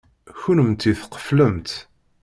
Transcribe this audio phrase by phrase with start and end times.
[0.39, 1.69] Kennemti tqeflemt.